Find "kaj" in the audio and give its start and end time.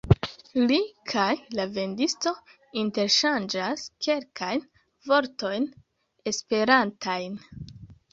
1.09-1.33